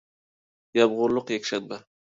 يامغۇرلۇق 0.79 1.33
يەكشەنبە 1.37 1.83